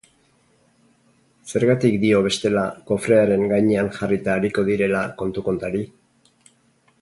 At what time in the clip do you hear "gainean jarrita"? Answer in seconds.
3.53-4.35